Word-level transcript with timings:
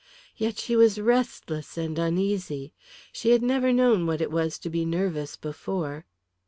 Yet 0.35 0.57
she 0.57 0.75
was 0.75 0.99
restless 0.99 1.77
and 1.77 1.99
uneasy. 1.99 2.73
She 3.11 3.29
had 3.29 3.43
never 3.43 3.71
known 3.71 4.07
what 4.07 4.19
it 4.19 4.31
was 4.31 4.57
to 4.57 4.69
be 4.71 4.83
nervous 4.83 5.35
before. 5.37 6.07